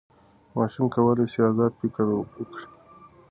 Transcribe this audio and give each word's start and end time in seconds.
ماشوم 0.55 0.85
کولی 0.93 1.25
سي 1.33 1.39
ازاد 1.49 1.71
فکر 1.79 2.05
وکړي. 2.11 2.65